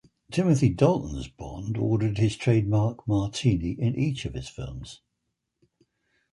[0.31, 5.01] Timothy Dalton's Bond ordered his trademark Martini in each of his films.